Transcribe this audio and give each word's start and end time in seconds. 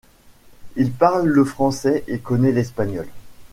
Il 0.77 0.91
parle 0.91 1.27
le 1.27 1.43
français 1.43 2.03
et 2.07 2.17
connaît 2.17 2.51
l'espagnol. 2.51 3.07